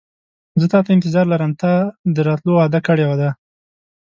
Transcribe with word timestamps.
زه 0.59 0.65
تاته 0.73 0.89
انتظار 0.93 1.25
لرم 1.31 1.51
تا 1.61 1.73
د 2.15 2.17
راتلو 2.27 2.51
وعده 2.55 2.79
کړې 2.87 3.05
ده. 3.21 3.29